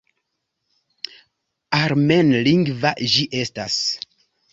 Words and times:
Armenlingva 1.79 2.93
ĝi 3.17 3.27
estas. 3.43 3.77